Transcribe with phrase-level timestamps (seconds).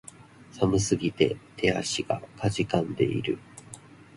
[0.51, 3.37] 寒すぎて手足が悴んでいる